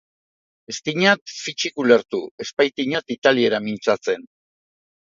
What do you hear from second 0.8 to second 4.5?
dinat fitsik ulertu, ez baitinat italiera mintzatzen.